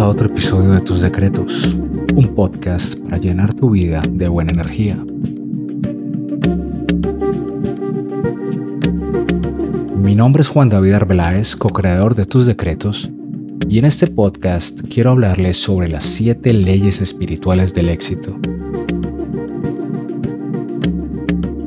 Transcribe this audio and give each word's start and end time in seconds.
A 0.00 0.08
otro 0.08 0.28
episodio 0.28 0.70
de 0.70 0.80
Tus 0.80 1.02
Decretos, 1.02 1.76
un 2.16 2.34
podcast 2.34 2.98
para 3.00 3.18
llenar 3.18 3.52
tu 3.52 3.68
vida 3.68 4.00
de 4.10 4.28
buena 4.28 4.50
energía. 4.50 4.96
Mi 10.02 10.14
nombre 10.14 10.40
es 10.40 10.48
Juan 10.48 10.70
David 10.70 10.94
Arbeláez, 10.94 11.54
co-creador 11.54 12.14
de 12.14 12.24
Tus 12.24 12.46
Decretos, 12.46 13.10
y 13.68 13.78
en 13.78 13.84
este 13.84 14.06
podcast 14.06 14.80
quiero 14.90 15.10
hablarles 15.10 15.58
sobre 15.58 15.88
las 15.88 16.04
siete 16.04 16.54
leyes 16.54 17.02
espirituales 17.02 17.74
del 17.74 17.90
éxito. 17.90 18.38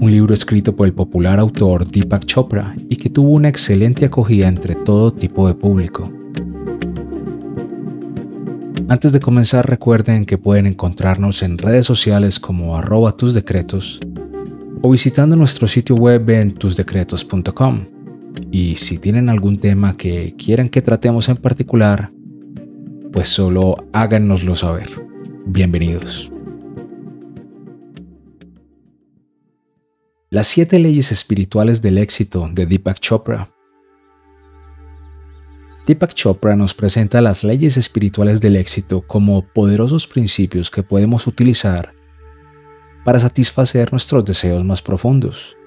Un 0.02 0.10
libro 0.10 0.34
escrito 0.34 0.76
por 0.76 0.88
el 0.88 0.94
popular 0.94 1.38
autor 1.38 1.86
Deepak 1.86 2.26
Chopra 2.26 2.74
y 2.90 2.96
que 2.96 3.12
tuvo 3.12 3.30
una 3.30 3.50
excelente 3.50 4.06
acogida 4.06 4.48
entre 4.48 4.74
todo 4.74 5.14
tipo 5.14 5.48
de 5.48 5.54
público. 5.54 6.12
Antes 8.94 9.12
de 9.12 9.20
comenzar 9.20 9.68
recuerden 9.68 10.24
que 10.24 10.38
pueden 10.38 10.68
encontrarnos 10.68 11.42
en 11.42 11.58
redes 11.58 11.84
sociales 11.84 12.40
como 12.40 12.78
arroba 12.78 13.18
tus 13.18 13.34
decretos 13.34 14.00
o 14.84 14.92
visitando 14.92 15.36
nuestro 15.36 15.68
sitio 15.68 15.96
web 15.96 16.30
en 16.30 16.54
tusdecretos.com. 16.54 17.86
Y 18.52 18.76
si 18.76 19.00
tienen 19.00 19.30
algún 19.30 19.58
tema 19.58 19.98
que 19.98 20.36
quieran 20.38 20.70
que 20.70 20.84
tratemos 20.84 21.28
en 21.28 21.38
particular, 21.38 22.12
pues 23.12 23.30
solo 23.30 23.88
háganoslo 23.94 24.56
saber. 24.56 24.90
Bienvenidos. 25.48 26.30
Las 30.30 30.46
siete 30.46 30.78
leyes 30.78 31.12
espirituales 31.12 31.82
del 31.82 31.98
éxito 31.98 32.48
de 32.54 32.68
Deepak 32.68 33.00
Chopra 33.00 33.53
Deepak 35.86 36.14
Chopra 36.14 36.56
nos 36.56 36.74
presenta 36.74 37.20
las 37.20 37.44
leyes 37.44 37.76
espirituales 37.76 38.40
del 38.40 38.56
éxito 38.56 39.02
como 39.02 39.42
poderosos 39.42 40.08
principios 40.08 40.72
que 40.72 40.82
podemos 40.82 41.28
utilizar 41.28 41.94
para 43.04 43.20
satisfacer 43.20 43.92
nuestros 43.92 44.24
deseos 44.24 44.64
más 44.64 44.82
profundos. 44.82 45.58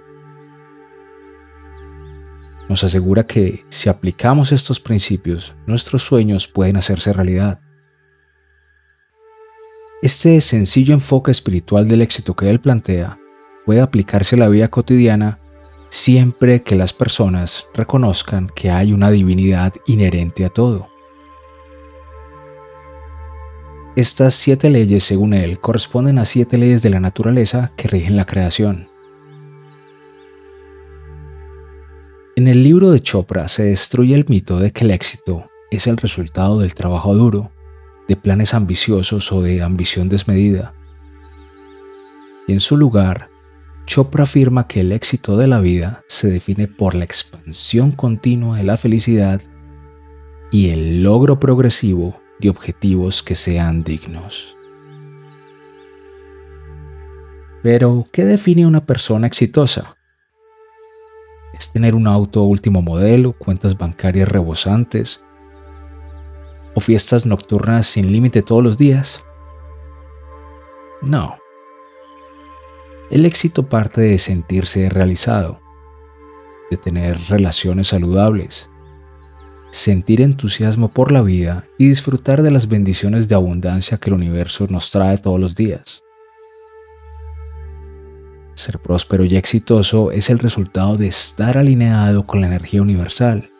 Nos 2.67 2.83
asegura 2.83 3.27
que 3.27 3.67
si 3.69 3.91
aplicamos 3.91 4.53
estos 4.53 4.81
principios, 4.81 5.55
nuestros 5.67 6.03
sueños 6.03 6.49
pueden 6.49 6.79
hacerse 6.79 7.13
realidad. 7.13 7.61
Este 10.01 10.41
sencillo 10.41 10.95
enfoque 10.95 11.31
espiritual 11.31 11.87
del 11.89 12.01
éxito 12.01 12.35
que 12.35 12.49
él 12.49 12.59
plantea 12.59 13.19
puede 13.67 13.83
aplicarse 13.83 14.37
a 14.37 14.39
la 14.39 14.49
vida 14.49 14.69
cotidiana 14.69 15.39
siempre 15.89 16.63
que 16.63 16.77
las 16.77 16.93
personas 16.93 17.67
reconozcan 17.75 18.49
que 18.55 18.71
hay 18.71 18.93
una 18.93 19.11
divinidad 19.11 19.75
inherente 19.87 20.45
a 20.45 20.51
todo. 20.51 20.89
Estas 23.97 24.35
siete 24.35 24.69
leyes, 24.69 25.05
según 25.05 25.33
él, 25.33 25.59
corresponden 25.59 26.19
a 26.19 26.27
siete 26.27 26.59
leyes 26.59 26.83
de 26.83 26.91
la 26.91 27.01
naturaleza 27.01 27.73
que 27.77 27.89
rigen 27.89 28.17
la 28.17 28.27
creación. 28.27 28.89
En 32.37 32.49
el 32.49 32.63
libro 32.63 32.91
de 32.91 33.01
Chopra 33.01 33.49
se 33.49 33.63
destruye 33.63 34.15
el 34.15 34.27
mito 34.29 34.59
de 34.59 34.71
que 34.71 34.85
el 34.85 34.91
éxito 34.91 35.49
es 35.71 35.87
el 35.87 35.97
resultado 35.97 36.59
del 36.59 36.75
trabajo 36.75 37.15
duro, 37.15 37.51
de 38.07 38.17
planes 38.17 38.53
ambiciosos 38.53 39.33
o 39.33 39.41
de 39.41 39.63
ambición 39.63 40.11
desmedida. 40.11 40.75
Y 42.47 42.53
en 42.53 42.61
su 42.61 42.77
lugar, 42.77 43.31
Chopra 43.87 44.25
afirma 44.25 44.67
que 44.67 44.81
el 44.81 44.91
éxito 44.91 45.37
de 45.37 45.47
la 45.47 45.61
vida 45.61 46.03
se 46.09 46.29
define 46.29 46.67
por 46.67 46.95
la 46.97 47.05
expansión 47.05 47.93
continua 47.93 48.59
de 48.59 48.65
la 48.65 48.77
felicidad 48.77 49.41
y 50.51 50.71
el 50.71 51.05
logro 51.05 51.39
progresivo 51.39 52.21
de 52.41 52.51
objetivos 52.51 53.23
que 53.23 53.37
sean 53.37 53.85
dignos. 53.85 54.57
Pero, 57.63 58.07
¿qué 58.13 58.25
define 58.25 58.67
una 58.67 58.85
persona 58.85 59.29
exitosa? 59.29 59.97
¿Es 61.55 61.73
tener 61.73 61.95
un 61.95 62.07
auto 62.07 62.43
último 62.43 62.83
modelo, 62.83 63.33
cuentas 63.33 63.79
bancarias 63.79 64.29
rebosantes 64.29 65.25
o 66.75 66.81
fiestas 66.81 67.25
nocturnas 67.25 67.87
sin 67.87 68.13
límite 68.13 68.43
todos 68.43 68.63
los 68.63 68.77
días? 68.77 69.23
No. 71.03 71.39
El 73.09 73.25
éxito 73.25 73.69
parte 73.69 74.01
de 74.01 74.19
sentirse 74.19 74.89
realizado, 74.89 75.61
de 76.71 76.77
tener 76.77 77.17
relaciones 77.29 77.89
saludables, 77.89 78.69
sentir 79.71 80.21
entusiasmo 80.21 80.89
por 80.89 81.13
la 81.13 81.23
vida 81.23 81.67
y 81.79 81.89
disfrutar 81.89 82.43
de 82.43 82.51
las 82.51 82.69
bendiciones 82.69 83.29
de 83.29 83.37
abundancia 83.37 83.99
que 83.99 84.11
el 84.11 84.15
universo 84.15 84.67
nos 84.69 84.91
trae 84.91 85.19
todos 85.19 85.39
los 85.39 85.55
días. 85.55 86.03
Ser 88.57 88.81
próspero 88.81 89.25
y 89.25 89.37
exitoso 89.37 90.11
es 90.11 90.29
el 90.29 90.41
resultado 90.41 90.97
de 90.97 91.07
estar 91.07 91.59
alineado 91.59 92.27
con 92.27 92.41
la 92.41 92.49
energía 92.49 92.83
universal, 92.83 93.51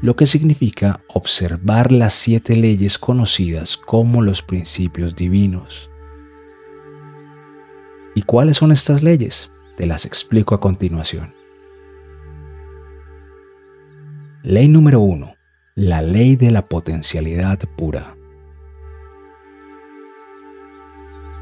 lo 0.00 0.16
que 0.16 0.26
significa 0.26 1.00
observar 1.08 1.92
las 1.92 2.14
siete 2.14 2.56
leyes 2.56 2.98
conocidas 2.98 3.76
como 3.76 4.22
los 4.22 4.40
principios 4.40 5.14
divinos. 5.14 5.90
¿Y 8.14 8.22
cuáles 8.22 8.58
son 8.58 8.70
estas 8.70 9.02
leyes? 9.02 9.50
Te 9.76 9.86
las 9.86 10.04
explico 10.04 10.54
a 10.54 10.60
continuación. 10.60 11.34
Ley 14.44 14.68
número 14.68 15.00
1. 15.00 15.34
La 15.74 16.02
ley 16.02 16.36
de 16.36 16.50
la 16.50 16.66
potencialidad 16.66 17.58
pura. 17.76 18.14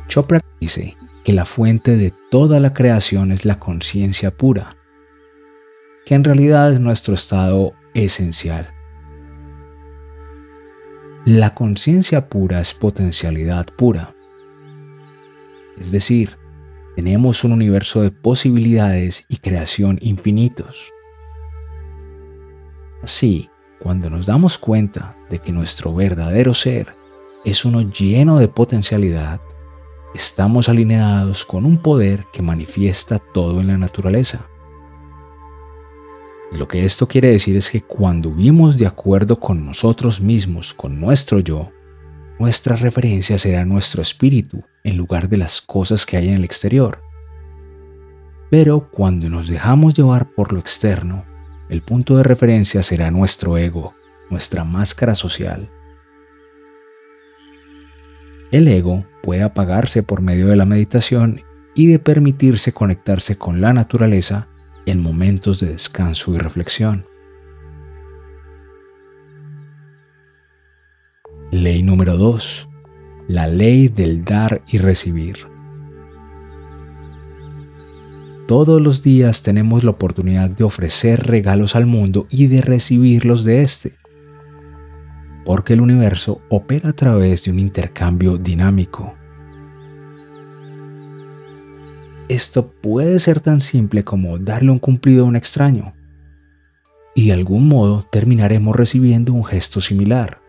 Chopra 0.08 0.40
dice 0.60 0.96
que 1.24 1.32
la 1.32 1.44
fuente 1.44 1.96
de 1.96 2.12
toda 2.30 2.60
la 2.60 2.72
creación 2.72 3.32
es 3.32 3.44
la 3.44 3.58
conciencia 3.58 4.30
pura, 4.30 4.76
que 6.06 6.14
en 6.14 6.24
realidad 6.24 6.72
es 6.72 6.80
nuestro 6.80 7.14
estado 7.14 7.74
esencial. 7.94 8.72
La 11.24 11.54
conciencia 11.54 12.28
pura 12.28 12.60
es 12.60 12.74
potencialidad 12.74 13.66
pura. 13.66 14.14
Es 15.78 15.92
decir, 15.92 16.36
tenemos 16.96 17.44
un 17.44 17.52
universo 17.52 18.02
de 18.02 18.10
posibilidades 18.10 19.24
y 19.28 19.38
creación 19.38 19.98
infinitos. 20.02 20.92
Así, 23.02 23.48
cuando 23.78 24.10
nos 24.10 24.26
damos 24.26 24.58
cuenta 24.58 25.16
de 25.30 25.38
que 25.38 25.52
nuestro 25.52 25.94
verdadero 25.94 26.54
ser 26.54 26.94
es 27.44 27.64
uno 27.64 27.80
lleno 27.82 28.38
de 28.38 28.48
potencialidad, 28.48 29.40
estamos 30.14 30.68
alineados 30.68 31.44
con 31.44 31.64
un 31.64 31.78
poder 31.78 32.24
que 32.32 32.42
manifiesta 32.42 33.18
todo 33.18 33.60
en 33.60 33.68
la 33.68 33.78
naturaleza. 33.78 34.46
Lo 36.52 36.68
que 36.68 36.84
esto 36.84 37.08
quiere 37.08 37.28
decir 37.28 37.56
es 37.56 37.70
que 37.70 37.80
cuando 37.80 38.30
vivimos 38.30 38.76
de 38.76 38.86
acuerdo 38.86 39.40
con 39.40 39.64
nosotros 39.64 40.20
mismos, 40.20 40.74
con 40.74 41.00
nuestro 41.00 41.40
yo, 41.40 41.70
nuestra 42.42 42.74
referencia 42.74 43.38
será 43.38 43.64
nuestro 43.64 44.02
espíritu 44.02 44.64
en 44.82 44.96
lugar 44.96 45.28
de 45.28 45.36
las 45.36 45.60
cosas 45.60 46.04
que 46.04 46.16
hay 46.16 46.26
en 46.26 46.34
el 46.34 46.44
exterior. 46.44 47.00
Pero 48.50 48.88
cuando 48.90 49.30
nos 49.30 49.46
dejamos 49.46 49.94
llevar 49.94 50.28
por 50.28 50.52
lo 50.52 50.58
externo, 50.58 51.22
el 51.68 51.82
punto 51.82 52.16
de 52.16 52.24
referencia 52.24 52.82
será 52.82 53.12
nuestro 53.12 53.58
ego, 53.58 53.94
nuestra 54.28 54.64
máscara 54.64 55.14
social. 55.14 55.70
El 58.50 58.66
ego 58.66 59.06
puede 59.22 59.44
apagarse 59.44 60.02
por 60.02 60.20
medio 60.20 60.48
de 60.48 60.56
la 60.56 60.66
meditación 60.66 61.42
y 61.76 61.86
de 61.86 62.00
permitirse 62.00 62.72
conectarse 62.72 63.36
con 63.36 63.60
la 63.60 63.72
naturaleza 63.72 64.48
en 64.84 65.00
momentos 65.00 65.60
de 65.60 65.68
descanso 65.68 66.34
y 66.34 66.38
reflexión. 66.38 67.06
Ley 71.52 71.82
número 71.82 72.16
2. 72.16 72.66
La 73.28 73.46
ley 73.46 73.88
del 73.88 74.24
dar 74.24 74.62
y 74.68 74.78
recibir. 74.78 75.36
Todos 78.48 78.80
los 78.80 79.02
días 79.02 79.42
tenemos 79.42 79.84
la 79.84 79.90
oportunidad 79.90 80.48
de 80.48 80.64
ofrecer 80.64 81.26
regalos 81.26 81.76
al 81.76 81.84
mundo 81.84 82.26
y 82.30 82.46
de 82.46 82.62
recibirlos 82.62 83.44
de 83.44 83.60
éste, 83.60 83.92
porque 85.44 85.74
el 85.74 85.82
universo 85.82 86.40
opera 86.48 86.88
a 86.88 86.94
través 86.94 87.44
de 87.44 87.50
un 87.50 87.58
intercambio 87.58 88.38
dinámico. 88.38 89.12
Esto 92.30 92.72
puede 92.80 93.20
ser 93.20 93.40
tan 93.40 93.60
simple 93.60 94.04
como 94.04 94.38
darle 94.38 94.70
un 94.70 94.78
cumplido 94.78 95.24
a 95.24 95.28
un 95.28 95.36
extraño, 95.36 95.92
y 97.14 97.26
de 97.26 97.34
algún 97.34 97.68
modo 97.68 98.06
terminaremos 98.10 98.74
recibiendo 98.74 99.34
un 99.34 99.44
gesto 99.44 99.82
similar. 99.82 100.41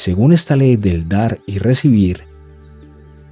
Según 0.00 0.32
esta 0.32 0.56
ley 0.56 0.76
del 0.76 1.10
dar 1.10 1.40
y 1.44 1.58
recibir, 1.58 2.20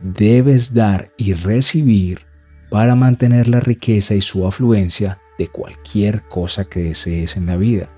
debes 0.02 0.74
dar 0.74 1.10
y 1.16 1.32
recibir 1.32 2.20
para 2.68 2.94
mantener 2.94 3.48
la 3.48 3.58
riqueza 3.58 4.14
y 4.14 4.20
su 4.20 4.46
afluencia 4.46 5.18
de 5.38 5.48
cualquier 5.48 6.24
cosa 6.24 6.66
que 6.66 6.80
desees 6.80 7.38
en 7.38 7.46
la 7.46 7.56
vida. 7.56 7.88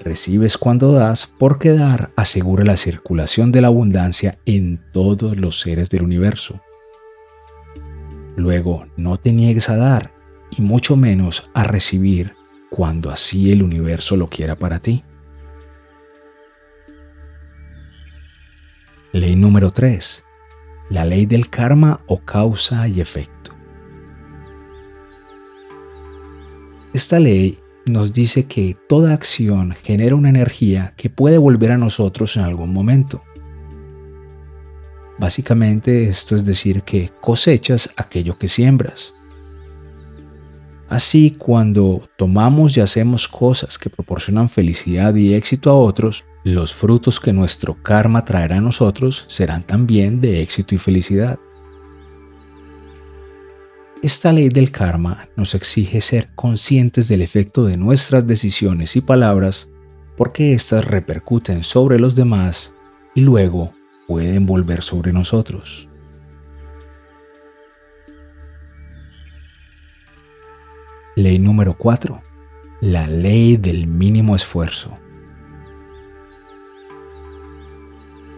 Recibes 0.00 0.56
cuando 0.56 0.92
das, 0.92 1.30
porque 1.38 1.74
dar 1.74 2.08
asegura 2.16 2.64
la 2.64 2.78
circulación 2.78 3.52
de 3.52 3.60
la 3.60 3.66
abundancia 3.66 4.38
en 4.46 4.80
todos 4.92 5.36
los 5.36 5.60
seres 5.60 5.90
del 5.90 6.02
universo. 6.02 6.62
Luego, 8.36 8.86
no 8.96 9.18
te 9.18 9.32
niegues 9.32 9.68
a 9.68 9.76
dar 9.76 10.12
y 10.56 10.62
mucho 10.62 10.96
menos 10.96 11.50
a 11.52 11.64
recibir 11.64 12.32
cuando 12.70 13.10
así 13.10 13.52
el 13.52 13.62
universo 13.62 14.16
lo 14.16 14.30
quiera 14.30 14.56
para 14.56 14.78
ti. 14.78 15.02
Ley 19.12 19.36
número 19.36 19.70
3. 19.70 20.24
La 20.90 21.04
ley 21.04 21.26
del 21.26 21.48
karma 21.48 22.00
o 22.06 22.18
causa 22.18 22.88
y 22.88 23.00
efecto. 23.00 23.52
Esta 26.92 27.20
ley 27.20 27.58
nos 27.84 28.12
dice 28.12 28.46
que 28.46 28.76
toda 28.88 29.14
acción 29.14 29.72
genera 29.82 30.16
una 30.16 30.28
energía 30.28 30.92
que 30.96 31.08
puede 31.08 31.38
volver 31.38 31.70
a 31.70 31.78
nosotros 31.78 32.36
en 32.36 32.42
algún 32.42 32.72
momento. 32.72 33.22
Básicamente 35.18 36.08
esto 36.08 36.34
es 36.34 36.44
decir 36.44 36.82
que 36.82 37.10
cosechas 37.20 37.90
aquello 37.96 38.36
que 38.36 38.48
siembras. 38.48 39.14
Así 40.88 41.30
cuando 41.30 42.08
tomamos 42.16 42.76
y 42.76 42.80
hacemos 42.80 43.28
cosas 43.28 43.78
que 43.78 43.88
proporcionan 43.88 44.48
felicidad 44.48 45.14
y 45.14 45.34
éxito 45.34 45.70
a 45.70 45.74
otros, 45.74 46.24
los 46.46 46.76
frutos 46.76 47.18
que 47.18 47.32
nuestro 47.32 47.74
karma 47.74 48.24
traerá 48.24 48.58
a 48.58 48.60
nosotros 48.60 49.24
serán 49.26 49.64
también 49.64 50.20
de 50.20 50.42
éxito 50.42 50.76
y 50.76 50.78
felicidad. 50.78 51.40
Esta 54.00 54.32
ley 54.32 54.48
del 54.48 54.70
karma 54.70 55.28
nos 55.34 55.56
exige 55.56 56.00
ser 56.00 56.28
conscientes 56.36 57.08
del 57.08 57.22
efecto 57.22 57.64
de 57.64 57.76
nuestras 57.76 58.28
decisiones 58.28 58.94
y 58.94 59.00
palabras 59.00 59.70
porque 60.16 60.54
éstas 60.54 60.84
repercuten 60.84 61.64
sobre 61.64 61.98
los 61.98 62.14
demás 62.14 62.72
y 63.16 63.22
luego 63.22 63.72
pueden 64.06 64.46
volver 64.46 64.84
sobre 64.84 65.12
nosotros. 65.12 65.88
Ley 71.16 71.40
número 71.40 71.76
4. 71.76 72.22
La 72.82 73.08
ley 73.08 73.56
del 73.56 73.88
mínimo 73.88 74.36
esfuerzo. 74.36 74.96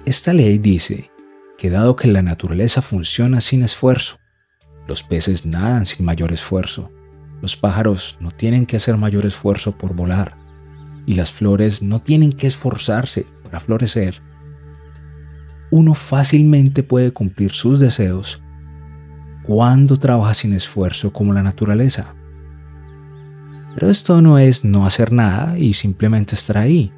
Esta 0.08 0.32
ley 0.32 0.56
dice 0.56 1.10
que 1.58 1.68
dado 1.68 1.94
que 1.94 2.08
la 2.08 2.22
naturaleza 2.22 2.80
funciona 2.80 3.42
sin 3.42 3.62
esfuerzo, 3.62 4.16
los 4.86 5.02
peces 5.02 5.44
nadan 5.44 5.84
sin 5.84 6.06
mayor 6.06 6.32
esfuerzo, 6.32 6.90
los 7.42 7.58
pájaros 7.58 8.16
no 8.18 8.30
tienen 8.30 8.64
que 8.64 8.78
hacer 8.78 8.96
mayor 8.96 9.26
esfuerzo 9.26 9.72
por 9.72 9.94
volar 9.94 10.34
y 11.04 11.12
las 11.12 11.30
flores 11.30 11.82
no 11.82 12.00
tienen 12.00 12.32
que 12.32 12.46
esforzarse 12.46 13.26
para 13.42 13.60
florecer, 13.60 14.22
uno 15.70 15.92
fácilmente 15.92 16.82
puede 16.82 17.10
cumplir 17.10 17.52
sus 17.52 17.78
deseos 17.78 18.42
cuando 19.42 19.98
trabaja 19.98 20.32
sin 20.32 20.54
esfuerzo 20.54 21.12
como 21.12 21.34
la 21.34 21.42
naturaleza. 21.42 22.14
Pero 23.74 23.90
esto 23.90 24.22
no 24.22 24.38
es 24.38 24.64
no 24.64 24.86
hacer 24.86 25.12
nada 25.12 25.58
y 25.58 25.74
simplemente 25.74 26.34
estar 26.34 26.56
ahí. 26.56 26.92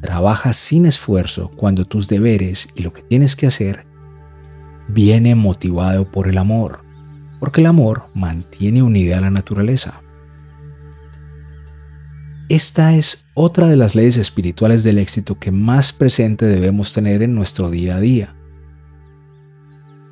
Trabaja 0.00 0.52
sin 0.52 0.86
esfuerzo 0.86 1.50
cuando 1.56 1.86
tus 1.86 2.08
deberes 2.08 2.68
y 2.74 2.82
lo 2.82 2.92
que 2.92 3.02
tienes 3.02 3.36
que 3.36 3.46
hacer 3.46 3.86
viene 4.88 5.34
motivado 5.34 6.10
por 6.10 6.28
el 6.28 6.38
amor, 6.38 6.80
porque 7.40 7.60
el 7.60 7.66
amor 7.66 8.04
mantiene 8.14 8.82
unida 8.82 9.18
a 9.18 9.20
la 9.20 9.30
naturaleza. 9.30 10.00
Esta 12.48 12.94
es 12.94 13.26
otra 13.34 13.66
de 13.66 13.74
las 13.74 13.96
leyes 13.96 14.16
espirituales 14.16 14.84
del 14.84 14.98
éxito 14.98 15.38
que 15.38 15.50
más 15.50 15.92
presente 15.92 16.46
debemos 16.46 16.92
tener 16.92 17.22
en 17.22 17.34
nuestro 17.34 17.70
día 17.70 17.96
a 17.96 18.00
día. 18.00 18.36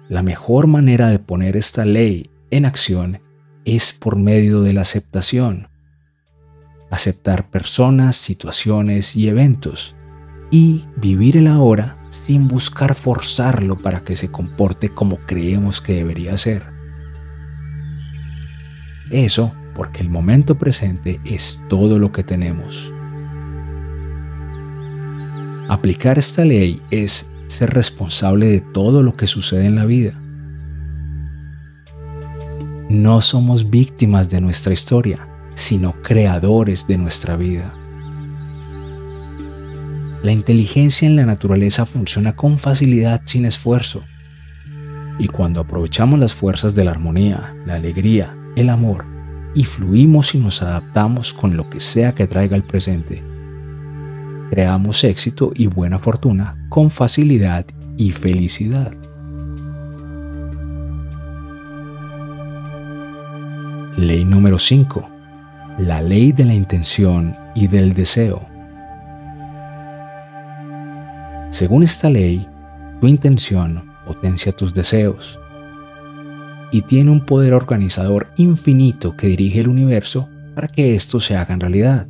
La 0.09 0.23
mejor 0.23 0.67
manera 0.67 1.09
de 1.11 1.21
poner 1.21 1.57
esta 1.57 1.85
ley 1.85 2.31
en 2.51 2.67
acción 2.67 3.21
es 3.65 3.93
por 3.93 4.17
medio 4.17 4.63
de 4.63 4.73
la 4.73 4.81
aceptación. 4.81 5.69
Aceptar 6.94 7.50
personas, 7.50 8.14
situaciones 8.14 9.17
y 9.17 9.26
eventos 9.26 9.96
y 10.52 10.85
vivir 10.94 11.37
el 11.37 11.49
ahora 11.49 11.96
sin 12.08 12.46
buscar 12.46 12.94
forzarlo 12.94 13.75
para 13.75 14.02
que 14.02 14.14
se 14.14 14.31
comporte 14.31 14.91
como 14.91 15.17
creemos 15.17 15.81
que 15.81 15.94
debería 15.94 16.38
ser. 16.38 16.62
Eso 19.11 19.52
porque 19.75 20.02
el 20.02 20.08
momento 20.08 20.56
presente 20.56 21.20
es 21.25 21.64
todo 21.69 21.99
lo 21.99 22.12
que 22.12 22.23
tenemos. 22.23 22.88
Aplicar 25.69 26.17
esta 26.17 26.44
ley 26.44 26.81
es 26.93 27.29
ser 27.49 27.70
responsable 27.70 28.47
de 28.47 28.61
todo 28.61 29.02
lo 29.02 29.17
que 29.17 29.26
sucede 29.26 29.67
en 29.67 29.75
la 29.75 29.85
vida. 29.85 30.12
No 32.88 33.20
somos 33.20 33.69
víctimas 33.69 34.31
de 34.31 34.40
nuestra 34.40 34.73
historia, 34.73 35.26
sino 35.55 35.93
creadores 36.03 36.87
de 36.87 36.99
nuestra 36.99 37.37
vida. 37.37 37.75
La 40.23 40.33
inteligencia 40.33 41.06
en 41.06 41.17
la 41.17 41.27
naturaleza 41.27 41.85
funciona 41.85 42.35
con 42.35 42.59
facilidad 42.59 43.21
sin 43.25 43.45
esfuerzo. 43.45 44.03
Y 45.19 45.29
cuando 45.29 45.61
aprovechamos 45.61 46.19
las 46.19 46.33
fuerzas 46.33 46.75
de 46.75 46.85
la 46.85 46.93
armonía, 46.93 47.55
la 47.67 47.75
alegría, 47.75 48.35
el 48.56 48.71
amor 48.71 49.05
y 49.55 49.65
fluimos 49.65 50.35
y 50.35 50.39
nos 50.39 50.62
adaptamos 50.62 51.33
con 51.33 51.57
lo 51.57 51.69
que 51.69 51.79
sea 51.79 52.15
que 52.15 52.27
traiga 52.27 52.57
el 52.57 52.65
presente. 52.65 53.23
Creamos 54.50 55.05
éxito 55.05 55.53
y 55.55 55.67
buena 55.67 55.99
fortuna 55.99 56.55
con 56.69 56.91
facilidad 56.91 57.67
y 57.97 58.11
felicidad. 58.12 58.93
Ley 63.97 64.25
número 64.25 64.59
5. 64.59 65.13
La 65.79 66.00
ley 66.00 66.31
de 66.31 66.44
la 66.44 66.55
intención 66.55 67.37
y 67.53 67.67
del 67.67 67.94
deseo. 67.94 68.47
Según 71.50 71.82
esta 71.82 72.09
ley, 72.09 72.47
tu 73.00 73.09
intención 73.09 73.91
potencia 74.06 74.53
tus 74.53 74.73
deseos 74.73 75.37
y 76.71 76.82
tiene 76.82 77.11
un 77.11 77.26
poder 77.26 77.55
organizador 77.55 78.29
infinito 78.37 79.17
que 79.17 79.26
dirige 79.26 79.61
el 79.61 79.69
universo 79.69 80.28
para 80.54 80.69
que 80.69 80.95
esto 80.95 81.21
se 81.21 81.37
haga 81.37 81.54
en 81.54 81.61
realidad. 81.61 82.07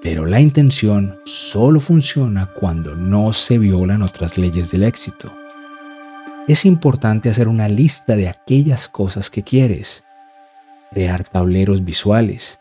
Pero 0.00 0.26
la 0.26 0.40
intención 0.40 1.16
solo 1.24 1.80
funciona 1.80 2.50
cuando 2.54 2.94
no 2.94 3.32
se 3.32 3.58
violan 3.58 4.02
otras 4.02 4.38
leyes 4.38 4.70
del 4.70 4.84
éxito. 4.84 5.32
Es 6.46 6.64
importante 6.64 7.30
hacer 7.30 7.48
una 7.48 7.66
lista 7.66 8.14
de 8.14 8.28
aquellas 8.28 8.86
cosas 8.86 9.28
que 9.28 9.42
quieres, 9.42 10.04
crear 10.92 11.24
tableros 11.24 11.84
visuales, 11.84 12.60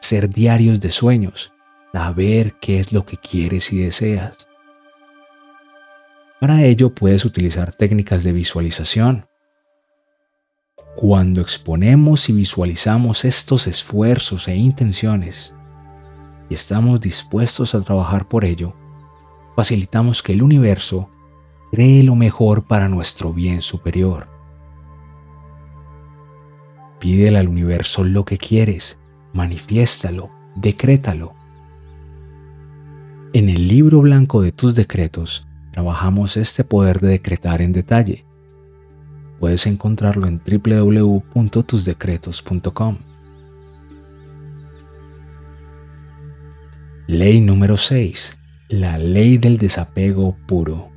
ser 0.00 0.28
diarios 0.30 0.80
de 0.80 0.90
sueños, 0.90 1.52
saber 1.92 2.54
qué 2.60 2.80
es 2.80 2.92
lo 2.92 3.04
que 3.04 3.16
quieres 3.16 3.72
y 3.72 3.78
deseas. 3.78 4.36
Para 6.40 6.64
ello 6.64 6.94
puedes 6.94 7.24
utilizar 7.24 7.74
técnicas 7.74 8.22
de 8.22 8.32
visualización. 8.32 9.26
Cuando 10.96 11.40
exponemos 11.40 12.28
y 12.28 12.32
visualizamos 12.32 13.24
estos 13.24 13.66
esfuerzos 13.66 14.48
e 14.48 14.56
intenciones 14.56 15.54
y 16.48 16.54
estamos 16.54 17.00
dispuestos 17.00 17.74
a 17.74 17.82
trabajar 17.82 18.28
por 18.28 18.44
ello, 18.44 18.74
facilitamos 19.54 20.22
que 20.22 20.32
el 20.32 20.42
universo 20.42 21.10
cree 21.70 22.02
lo 22.02 22.14
mejor 22.14 22.64
para 22.64 22.88
nuestro 22.88 23.32
bien 23.32 23.60
superior. 23.60 24.35
Pídele 26.98 27.38
al 27.38 27.48
universo 27.48 28.02
lo 28.04 28.24
que 28.24 28.38
quieres, 28.38 28.96
manifiéstalo, 29.32 30.30
decrétalo. 30.54 31.34
En 33.32 33.48
el 33.50 33.68
libro 33.68 34.00
blanco 34.00 34.42
de 34.42 34.50
tus 34.52 34.74
decretos 34.74 35.46
trabajamos 35.72 36.38
este 36.38 36.64
poder 36.64 37.00
de 37.00 37.08
decretar 37.08 37.60
en 37.60 37.72
detalle. 37.72 38.24
Puedes 39.38 39.66
encontrarlo 39.66 40.26
en 40.26 40.40
www.tusdecretos.com. 40.40 42.96
Ley 47.06 47.40
número 47.40 47.76
6. 47.76 48.36
La 48.68 48.98
ley 48.98 49.38
del 49.38 49.58
desapego 49.58 50.36
puro. 50.46 50.95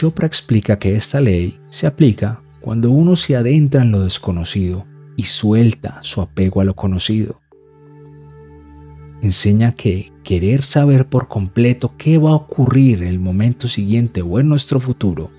Chopra 0.00 0.26
explica 0.26 0.78
que 0.78 0.94
esta 0.94 1.20
ley 1.20 1.60
se 1.68 1.86
aplica 1.86 2.40
cuando 2.62 2.90
uno 2.90 3.16
se 3.16 3.36
adentra 3.36 3.82
en 3.82 3.92
lo 3.92 4.02
desconocido 4.04 4.82
y 5.14 5.24
suelta 5.24 5.98
su 6.00 6.22
apego 6.22 6.62
a 6.62 6.64
lo 6.64 6.74
conocido 6.74 7.38
enseña 9.20 9.72
que 9.72 10.10
querer 10.24 10.62
saber 10.62 11.06
por 11.06 11.28
completo 11.28 11.98
qué 11.98 12.16
va 12.16 12.30
a 12.30 12.36
ocurrir 12.36 13.02
en 13.02 13.08
el 13.08 13.18
momento 13.18 13.68
siguiente 13.68 14.22
o 14.22 14.40
en 14.40 14.48
nuestro 14.48 14.80
futuro 14.80 15.30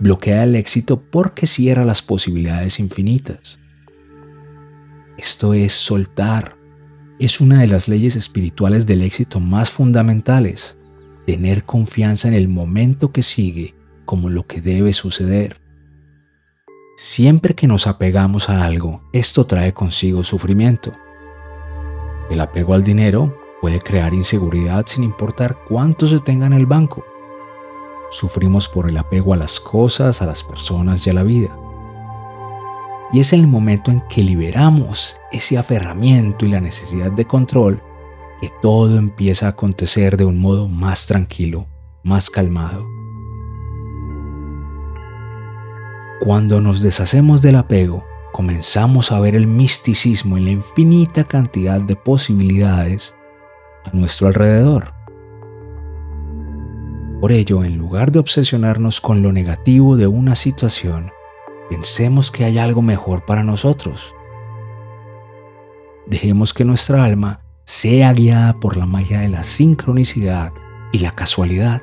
bloquea 0.00 0.44
el 0.44 0.54
éxito 0.54 1.00
porque 1.00 1.46
cierra 1.46 1.86
las 1.86 2.02
posibilidades 2.02 2.78
infinitas. 2.78 3.58
Esto 5.16 5.54
es 5.54 5.72
soltar. 5.72 6.56
Es 7.18 7.40
una 7.40 7.62
de 7.62 7.68
las 7.68 7.88
leyes 7.88 8.16
espirituales 8.16 8.86
del 8.86 9.00
éxito 9.00 9.40
más 9.40 9.70
fundamentales. 9.70 10.76
Tener 11.26 11.64
confianza 11.64 12.28
en 12.28 12.34
el 12.34 12.48
momento 12.48 13.10
que 13.10 13.22
sigue 13.22 13.74
como 14.04 14.30
lo 14.30 14.46
que 14.46 14.60
debe 14.60 14.92
suceder. 14.92 15.60
Siempre 16.96 17.54
que 17.54 17.66
nos 17.66 17.86
apegamos 17.86 18.48
a 18.48 18.64
algo, 18.64 19.02
esto 19.12 19.44
trae 19.44 19.74
consigo 19.74 20.22
sufrimiento. 20.22 20.92
El 22.30 22.40
apego 22.40 22.74
al 22.74 22.84
dinero 22.84 23.36
puede 23.60 23.80
crear 23.80 24.14
inseguridad 24.14 24.86
sin 24.86 25.02
importar 25.02 25.58
cuánto 25.68 26.06
se 26.06 26.20
tenga 26.20 26.46
en 26.46 26.52
el 26.52 26.66
banco. 26.66 27.04
Sufrimos 28.10 28.68
por 28.68 28.88
el 28.88 28.96
apego 28.96 29.34
a 29.34 29.36
las 29.36 29.58
cosas, 29.58 30.22
a 30.22 30.26
las 30.26 30.44
personas 30.44 31.06
y 31.06 31.10
a 31.10 31.12
la 31.12 31.24
vida. 31.24 31.56
Y 33.12 33.20
es 33.20 33.32
en 33.32 33.40
el 33.40 33.46
momento 33.48 33.90
en 33.90 34.00
que 34.08 34.22
liberamos 34.22 35.18
ese 35.32 35.58
aferramiento 35.58 36.46
y 36.46 36.48
la 36.48 36.60
necesidad 36.60 37.10
de 37.10 37.26
control 37.26 37.82
que 38.40 38.50
todo 38.60 38.98
empieza 38.98 39.46
a 39.46 39.50
acontecer 39.50 40.16
de 40.16 40.24
un 40.24 40.38
modo 40.38 40.68
más 40.68 41.06
tranquilo, 41.06 41.66
más 42.02 42.30
calmado. 42.30 42.86
Cuando 46.20 46.60
nos 46.60 46.82
deshacemos 46.82 47.42
del 47.42 47.56
apego, 47.56 48.04
comenzamos 48.32 49.12
a 49.12 49.20
ver 49.20 49.34
el 49.34 49.46
misticismo 49.46 50.38
y 50.38 50.44
la 50.44 50.50
infinita 50.50 51.24
cantidad 51.24 51.80
de 51.80 51.96
posibilidades 51.96 53.16
a 53.84 53.96
nuestro 53.96 54.28
alrededor. 54.28 54.92
Por 57.20 57.32
ello, 57.32 57.64
en 57.64 57.78
lugar 57.78 58.12
de 58.12 58.18
obsesionarnos 58.18 59.00
con 59.00 59.22
lo 59.22 59.32
negativo 59.32 59.96
de 59.96 60.06
una 60.06 60.36
situación, 60.36 61.10
pensemos 61.70 62.30
que 62.30 62.44
hay 62.44 62.58
algo 62.58 62.82
mejor 62.82 63.24
para 63.24 63.42
nosotros. 63.42 64.14
Dejemos 66.06 66.52
que 66.52 66.64
nuestra 66.64 67.04
alma 67.04 67.45
sea 67.66 68.12
guiada 68.12 68.60
por 68.60 68.76
la 68.76 68.86
magia 68.86 69.18
de 69.18 69.28
la 69.28 69.42
sincronicidad 69.42 70.52
y 70.92 71.00
la 71.00 71.10
casualidad. 71.10 71.82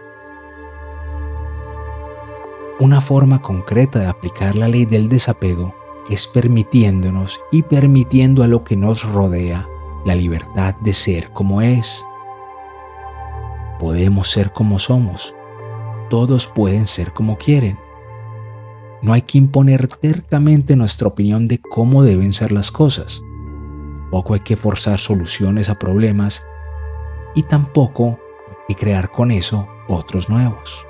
Una 2.79 3.01
forma 3.01 3.41
concreta 3.41 3.99
de 3.99 4.07
aplicar 4.07 4.55
la 4.55 4.69
ley 4.69 4.85
del 4.85 5.09
desapego 5.09 5.75
es 6.09 6.25
permitiéndonos 6.25 7.41
y 7.51 7.63
permitiendo 7.63 8.43
a 8.43 8.47
lo 8.47 8.63
que 8.63 8.77
nos 8.77 9.03
rodea 9.03 9.67
la 10.05 10.15
libertad 10.15 10.73
de 10.75 10.93
ser 10.93 11.31
como 11.31 11.61
es. 11.61 12.05
Podemos 13.77 14.31
ser 14.31 14.53
como 14.53 14.79
somos. 14.79 15.35
Todos 16.09 16.47
pueden 16.47 16.87
ser 16.87 17.11
como 17.11 17.37
quieren. 17.37 17.77
No 19.01 19.11
hay 19.11 19.23
que 19.23 19.37
imponer 19.37 19.87
tercamente 19.87 20.77
nuestra 20.77 21.09
opinión 21.09 21.49
de 21.49 21.59
cómo 21.59 22.03
deben 22.03 22.31
ser 22.31 22.53
las 22.53 22.71
cosas. 22.71 23.21
Tampoco 24.13 24.35
hay 24.35 24.41
que 24.41 24.55
forzar 24.55 24.99
soluciones 24.99 25.69
a 25.69 25.79
problemas 25.79 26.45
y 27.33 27.41
tampoco 27.41 28.19
hay 28.47 28.55
que 28.67 28.75
crear 28.75 29.09
con 29.09 29.31
eso 29.31 29.67
otros 29.87 30.29
nuevos. 30.29 30.85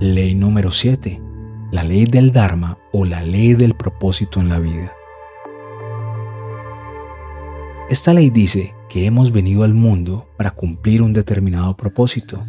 Ley 0.00 0.34
número 0.34 0.72
7. 0.72 1.22
La 1.70 1.84
ley 1.84 2.06
del 2.06 2.32
Dharma 2.32 2.76
o 2.92 3.04
la 3.04 3.22
ley 3.22 3.54
del 3.54 3.76
propósito 3.76 4.40
en 4.40 4.48
la 4.48 4.58
vida. 4.58 4.92
Esta 7.88 8.12
ley 8.12 8.30
dice 8.30 8.74
que 8.88 9.06
hemos 9.06 9.30
venido 9.30 9.62
al 9.62 9.72
mundo 9.72 10.26
para 10.36 10.50
cumplir 10.50 11.00
un 11.00 11.12
determinado 11.12 11.76
propósito. 11.76 12.42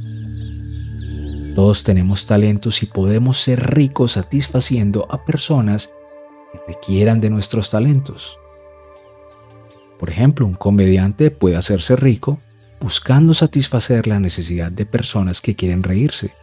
Todos 1.53 1.83
tenemos 1.83 2.25
talentos 2.25 2.81
y 2.81 2.87
podemos 2.87 3.39
ser 3.39 3.75
ricos 3.75 4.13
satisfaciendo 4.13 5.05
a 5.11 5.23
personas 5.23 5.93
requieran 6.67 7.21
de 7.21 7.29
nuestros 7.29 7.71
talentos. 7.71 8.37
Por 9.99 10.09
ejemplo, 10.09 10.45
un 10.45 10.53
comediante 10.53 11.31
puede 11.31 11.55
hacerse 11.55 11.95
rico 11.95 12.39
buscando 12.81 13.33
satisfacer 13.33 14.07
la 14.07 14.19
necesidad 14.19 14.71
de 14.71 14.85
personas 14.85 15.41
que 15.41 15.55
quieren 15.55 15.83
reírse 15.83 16.33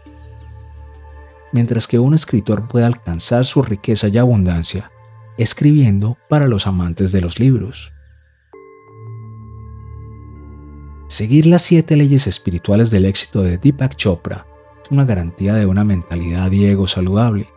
mientras 1.52 1.86
que 1.86 1.98
un 1.98 2.14
escritor 2.14 2.66
puede 2.66 2.86
alcanzar 2.86 3.44
su 3.44 3.62
riqueza 3.62 4.08
y 4.08 4.18
abundancia 4.18 4.90
escribiendo 5.38 6.18
para 6.28 6.46
los 6.46 6.66
amantes 6.66 7.12
de 7.12 7.20
los 7.20 7.38
libros. 7.38 7.92
Seguir 11.08 11.46
las 11.46 11.62
siete 11.62 11.96
leyes 11.96 12.26
espirituales 12.26 12.90
del 12.90 13.04
éxito 13.04 13.42
de 13.42 13.58
Deepak 13.58 13.96
Chopra 13.96 14.46
es 14.82 14.90
una 14.90 15.04
garantía 15.04 15.54
de 15.54 15.66
una 15.66 15.84
mentalidad 15.84 16.50
y 16.52 16.66
ego 16.66 16.86
saludable. 16.86 17.48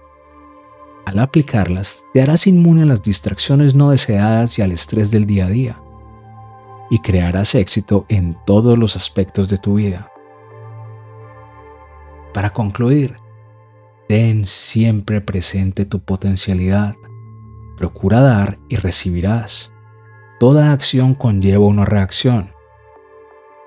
Al 1.05 1.19
aplicarlas, 1.19 2.03
te 2.13 2.21
harás 2.21 2.47
inmune 2.47 2.83
a 2.83 2.85
las 2.85 3.03
distracciones 3.03 3.75
no 3.75 3.91
deseadas 3.91 4.57
y 4.57 4.61
al 4.61 4.71
estrés 4.71 5.11
del 5.11 5.25
día 5.25 5.45
a 5.45 5.49
día, 5.49 5.81
y 6.89 6.99
crearás 6.99 7.55
éxito 7.55 8.05
en 8.09 8.37
todos 8.45 8.77
los 8.77 8.95
aspectos 8.95 9.49
de 9.49 9.57
tu 9.57 9.75
vida. 9.75 10.11
Para 12.33 12.49
concluir, 12.49 13.15
Ten 14.07 14.45
siempre 14.45 15.19
presente 15.19 15.83
tu 15.83 15.99
potencialidad. 15.99 16.95
Procura 17.75 18.21
dar 18.21 18.59
y 18.69 18.75
recibirás. 18.75 19.71
Toda 20.39 20.73
acción 20.73 21.15
conlleva 21.15 21.65
una 21.65 21.85
reacción. 21.85 22.51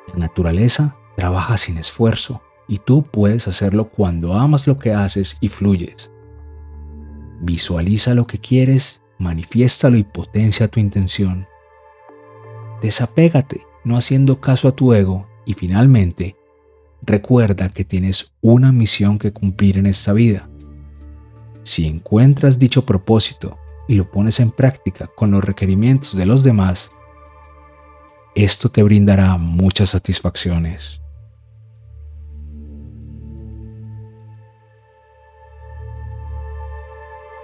La 0.07 0.21
naturaleza 0.21 0.97
trabaja 1.17 1.59
sin 1.59 1.77
esfuerzo 1.77 2.41
y 2.69 2.79
tú 2.79 3.03
puedes 3.03 3.49
hacerlo 3.49 3.89
cuando 3.89 4.35
amas 4.35 4.69
lo 4.69 4.79
que 4.79 4.95
haces 4.95 5.39
y 5.41 5.49
fluyes. 5.49 6.13
Visualiza 7.41 8.15
lo 8.15 8.27
que 8.27 8.39
quieres, 8.39 9.03
manifiéstalo 9.19 9.97
y 9.97 10.05
potencia 10.05 10.69
tu 10.69 10.81
intención. 10.81 11.47
Desapégate, 12.83 13.63
no 13.85 13.97
haciendo 13.97 14.41
caso 14.41 14.69
a 14.69 14.73
tu 14.73 14.93
ego 14.93 15.27
y 15.47 15.55
finalmente 15.55 16.37
recuerda 17.03 17.71
que 17.71 17.85
tienes 17.85 18.33
una 18.41 18.73
misión 18.73 19.19
que 19.19 19.33
cumplir 19.33 19.79
en 19.79 19.87
esta 19.87 20.13
vida. 20.13 20.49
Si 21.63 21.87
encuentras 21.87 22.59
dicho 22.59 22.85
propósito 22.85 23.59
y 23.89 23.95
lo 23.95 24.11
pones 24.11 24.41
en 24.41 24.51
práctica 24.51 25.09
con 25.17 25.31
los 25.31 25.45
requerimientos 25.45 26.17
de 26.17 26.27
los 26.27 26.45
demás, 26.45 26.91
esto 28.35 28.69
te 28.69 28.83
brindará 28.83 29.37
muchas 29.37 29.91
satisfacciones. 29.91 31.01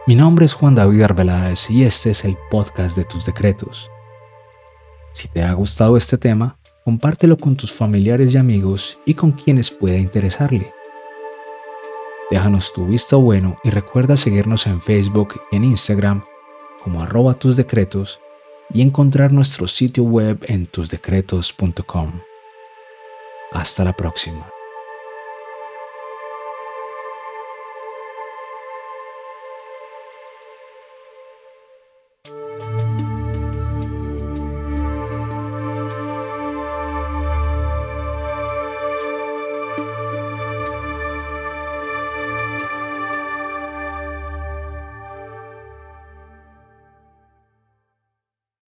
Mi 0.07 0.15
nombre 0.15 0.45
es 0.45 0.53
Juan 0.53 0.75
David 0.75 1.01
Arbeláez 1.01 1.71
y 1.71 1.83
este 1.85 2.11
es 2.11 2.27
el 2.27 2.37
podcast 2.51 2.95
de 2.95 3.05
tus 3.05 3.25
decretos. 3.25 3.91
Si 5.13 5.29
te 5.29 5.43
ha 5.43 5.51
gustado 5.55 5.97
este 5.97 6.19
tema, 6.19 6.59
compártelo 6.85 7.39
con 7.39 7.57
tus 7.57 7.73
familiares 7.73 8.35
y 8.35 8.37
amigos 8.37 8.99
y 9.07 9.15
con 9.15 9.33
quienes 9.33 9.71
pueda 9.71 9.97
interesarle. 9.97 10.71
Déjanos 12.31 12.75
tu 12.75 12.85
visto 12.85 13.19
bueno 13.19 13.57
y 13.65 13.71
recuerda 13.71 14.19
seguirnos 14.19 14.67
en 14.67 14.83
Facebook 14.83 15.41
y 15.51 15.57
en 15.57 15.65
Instagram 15.65 16.23
como 16.83 17.01
arroba 17.01 17.33
tus 17.33 17.57
decretos 17.57 18.21
y 18.69 18.83
encontrar 18.83 19.33
nuestro 19.33 19.67
sitio 19.67 20.05
web 20.05 20.45
en 20.49 20.67
tusdecretos.com. 20.67 22.21
Hasta 23.53 23.85
la 23.85 23.95
próxima. 23.95 24.54